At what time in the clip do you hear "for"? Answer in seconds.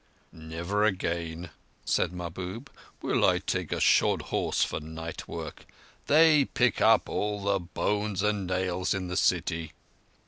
4.63-4.79